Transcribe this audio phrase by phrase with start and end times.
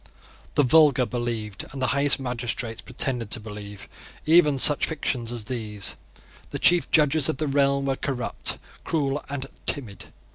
[0.55, 3.87] The vulgar believed, and the highest magistrates pretended to believe,
[4.25, 5.95] even such fictions as these.
[6.49, 10.05] The chief judges of the realm were corrupt, cruel, and timid.